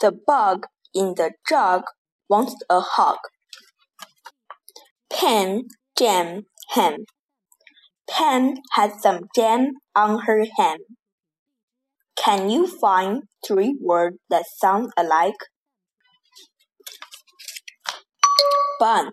The 0.00 0.12
bug 0.12 0.66
in 0.94 1.14
the 1.14 1.32
jug 1.48 1.82
wants 2.28 2.54
a 2.70 2.80
hug. 2.80 3.18
Pen, 5.12 5.68
jam, 5.98 6.46
ham. 6.70 7.04
Pen 8.08 8.58
has 8.72 9.00
some 9.02 9.28
jam 9.34 9.72
on 9.94 10.20
her 10.20 10.44
ham. 10.58 10.78
Can 12.16 12.50
you 12.50 12.66
find 12.66 13.24
three 13.46 13.76
words 13.80 14.18
that 14.30 14.44
sound 14.58 14.92
alike? 14.96 15.48
Bun, 18.78 19.10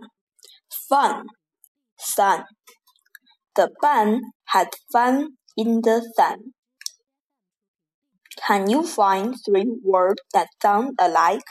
fun, 0.90 1.26
sun. 2.00 2.46
The 3.56 3.70
bun 3.82 4.22
had 4.48 4.70
fun 4.92 5.38
in 5.58 5.82
the 5.82 6.08
sun. 6.16 6.54
Can 8.48 8.70
you 8.70 8.86
find 8.86 9.36
three 9.46 9.78
words 9.84 10.22
that 10.34 10.48
sound 10.62 10.98
alike? 11.00 11.44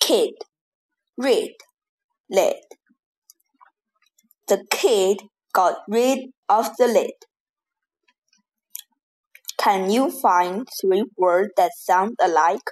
Kid, 0.00 0.34
read, 1.16 1.56
lid. 2.30 2.56
The 4.48 4.64
kid 4.70 5.22
got 5.54 5.78
rid 5.88 6.30
of 6.48 6.76
the 6.78 6.86
lid. 6.86 7.14
Can 9.58 9.90
you 9.90 10.10
find 10.10 10.68
three 10.80 11.04
words 11.16 11.52
that 11.56 11.72
sound 11.74 12.16
alike? 12.22 12.70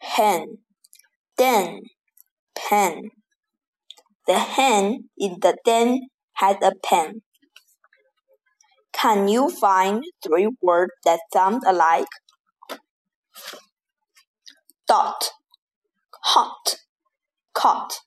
Hen, 0.00 0.58
den, 1.38 1.82
pen. 2.54 3.10
The 4.26 4.38
hen 4.40 5.08
in 5.16 5.36
the 5.40 5.56
den 5.64 6.08
had 6.36 6.62
a 6.62 6.72
pen. 6.82 7.22
Can 8.92 9.28
you 9.28 9.50
find 9.50 10.02
three 10.24 10.48
words 10.62 10.92
that 11.04 11.20
sound 11.32 11.62
alike? 11.66 12.08
Dot, 14.88 15.30
hot, 16.22 16.76
cot. 17.54 18.00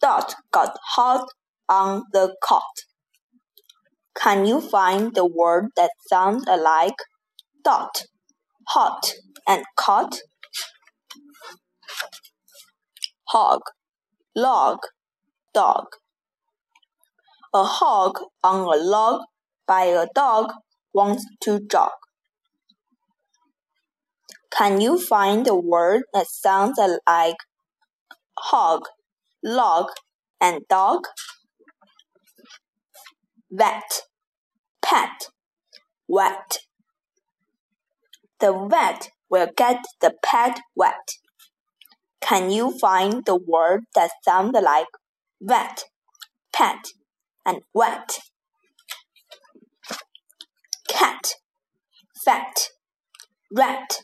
Dot 0.00 0.34
got 0.50 0.76
hot 0.94 1.28
on 1.68 2.04
the 2.12 2.36
cot. 2.42 2.84
Can 4.14 4.46
you 4.46 4.60
find 4.60 5.14
the 5.14 5.26
word 5.26 5.66
that 5.76 5.90
sound 6.08 6.44
alike? 6.48 6.98
Dot, 7.64 8.04
hot, 8.68 9.12
and 9.46 9.64
cot. 9.76 10.20
Hog, 13.28 13.60
log, 14.36 14.78
dog. 15.52 15.86
A 17.56 17.62
hog 17.62 18.18
on 18.42 18.62
a 18.62 18.82
log 18.82 19.20
by 19.64 19.84
a 19.84 20.08
dog 20.12 20.52
wants 20.92 21.24
to 21.42 21.60
jog. 21.70 21.92
Can 24.50 24.80
you 24.80 24.98
find 24.98 25.46
a 25.46 25.54
word 25.54 26.02
that 26.12 26.26
sounds 26.26 26.80
like 27.06 27.36
hog, 28.36 28.86
log, 29.44 29.86
and 30.40 30.62
dog? 30.68 31.06
Vet, 33.52 34.02
pet, 34.82 35.28
wet. 36.08 36.58
The 38.40 38.52
vet 38.68 39.10
will 39.30 39.48
get 39.56 39.84
the 40.00 40.14
pet 40.24 40.58
wet. 40.74 41.08
Can 42.20 42.50
you 42.50 42.76
find 42.80 43.24
the 43.24 43.36
word 43.36 43.82
that 43.94 44.10
sounds 44.24 44.56
like 44.60 44.88
vet, 45.40 45.84
pet, 46.52 46.86
and 47.46 47.62
wet? 47.72 48.18
Cat, 50.88 51.34
fat, 52.24 52.68
rat. 53.50 54.00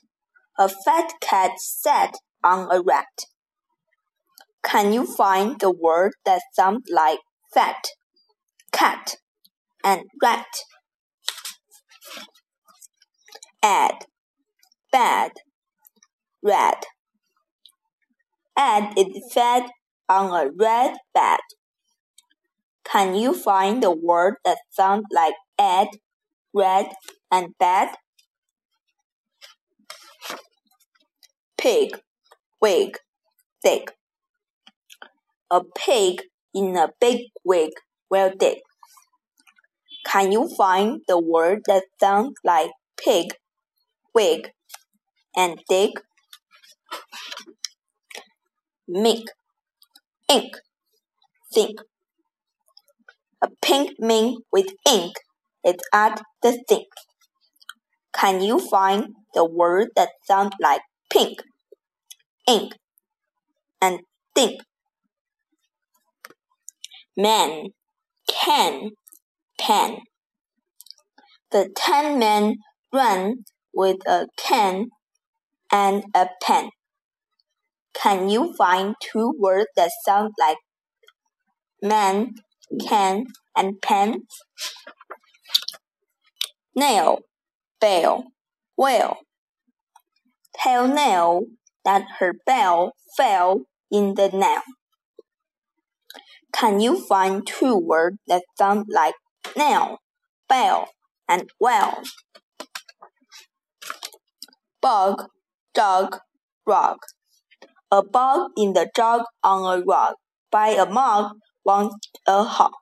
A 0.59 0.69
fat 0.69 1.13
cat 1.21 1.53
sat 1.59 2.15
on 2.45 2.69
a 2.71 2.83
rat. 2.83 3.27
Can 4.63 4.93
you 4.93 5.07
find 5.07 5.59
the 5.59 5.71
word 5.71 6.13
that 6.27 6.43
sounds 6.53 6.85
like 6.91 7.21
fat, 7.55 7.83
cat, 8.73 9.17
and 9.83 10.03
rat? 10.23 10.47
Add, 13.63 14.05
bad, 14.93 15.33
red. 16.43 16.85
Ed 18.57 18.93
is 18.97 19.33
fed 19.33 19.65
on 20.09 20.27
a 20.31 20.51
red 20.51 20.97
bed. 21.15 21.41
Can 22.91 23.15
you 23.15 23.33
find 23.35 23.83
the 23.83 23.93
word 23.93 24.35
that 24.45 24.59
sounds 24.71 25.07
like 25.13 25.35
Ed, 25.57 25.89
red, 26.53 26.87
and 27.31 27.57
bed? 27.57 27.91
Pig, 31.57 32.01
wig, 32.61 32.99
dig. 33.63 33.93
A 35.53 35.63
pig 35.63 36.23
in 36.53 36.77
a 36.77 36.91
big 37.01 37.27
wig 37.45 37.71
will 38.11 38.33
dig. 38.37 38.59
Can 40.05 40.33
you 40.33 40.49
find 40.49 41.03
the 41.07 41.21
word 41.21 41.61
that 41.67 41.85
sounds 42.01 42.35
like 42.43 42.71
pig, 42.97 43.27
wig, 44.13 44.51
and 45.37 45.61
dig? 45.69 45.93
Mink, 48.89 49.29
ink, 50.29 50.57
think. 51.55 51.81
A 53.43 53.49
pink 53.63 53.93
mink 53.99 54.45
with 54.53 54.67
ink 54.87 55.15
is 55.65 55.77
at 55.93 56.21
the 56.43 56.63
sink. 56.69 56.89
Can 58.13 58.43
you 58.43 58.59
find 58.59 59.15
the 59.35 59.45
word 59.45 59.89
that 59.97 60.11
sounds 60.27 60.55
like 60.61 60.83
pink, 61.11 61.43
ink, 62.47 62.75
and 63.81 64.01
think? 64.35 64.61
Man, 67.17 67.69
can, 68.29 68.91
pen. 69.59 69.99
The 71.51 71.71
ten 71.75 72.19
men 72.19 72.57
ran 72.93 73.45
with 73.73 73.99
a 74.07 74.27
can 74.37 74.87
and 75.73 76.05
a 76.15 76.29
pen. 76.43 76.71
Can 77.95 78.29
you 78.29 78.55
find 78.57 78.95
two 79.01 79.33
words 79.39 79.69
that 79.77 79.91
sound 80.05 80.33
like 80.39 80.59
man, 81.83 82.35
can, 82.79 83.27
and 83.57 83.81
pen? 83.81 84.23
Nail, 86.75 87.21
bell, 87.81 88.33
whale. 88.77 89.19
Tell 90.55 90.87
Nail 90.87 91.45
that 91.85 92.05
her 92.19 92.35
bell 92.47 92.93
fell 93.17 93.63
in 93.91 94.15
the 94.15 94.29
nail. 94.29 94.63
Can 96.53 96.81
you 96.81 97.01
find 97.07 97.47
two 97.47 97.77
words 97.77 98.19
that 98.27 98.43
sound 98.59 98.87
like 98.89 99.15
nail, 99.57 99.99
bell, 100.49 100.89
and 101.29 101.51
well? 101.59 102.03
Bug, 104.83 105.29
dog, 105.75 106.19
rug. 106.67 106.99
A 107.91 108.03
bug 108.03 108.51
in 108.57 108.73
the 108.73 108.91
jug 108.95 109.23
on 109.43 109.79
a 109.79 109.83
rug 109.85 110.15
by 110.51 110.69
a 110.69 110.87
mug 110.87 111.37
wants 111.71 112.09
a 112.27 112.43
hug. 112.43 112.73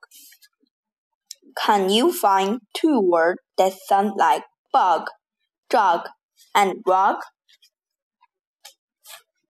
Can 1.63 1.91
you 1.91 2.11
find 2.11 2.61
two 2.73 2.99
words 3.01 3.41
that 3.59 3.75
sound 3.87 4.13
like 4.17 4.45
bug, 4.73 5.09
jug, 5.71 6.09
and 6.55 6.77
rug? 6.87 7.17